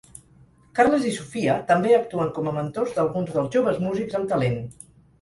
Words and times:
Carles 0.79 1.05
i 1.09 1.11
Sofia 1.17 1.59
també 1.69 1.93
actuen 1.99 2.33
com 2.39 2.51
a 2.51 2.57
mentors 2.57 2.99
d'alguns 2.99 3.33
dels 3.39 3.55
joves 3.61 3.81
músics 3.89 4.23
amb 4.23 4.35
talent. 4.37 4.63